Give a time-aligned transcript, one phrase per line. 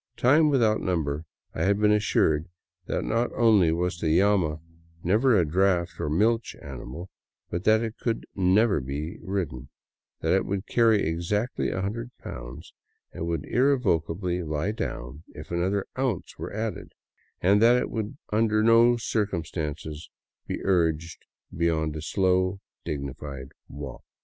[0.17, 2.49] Times without number I had been assured
[2.87, 4.59] that not only was the llama
[5.03, 7.11] never a draft or a milch animal,
[7.51, 9.69] but that it could never be ridden;
[10.21, 12.73] that it would carry exactly a hundred pounds
[13.13, 16.93] and would irrevocably lie down if another ounce were added,
[17.39, 20.09] and that it could under no circumstances
[20.47, 24.01] be urged beyond a slow, dignified walk.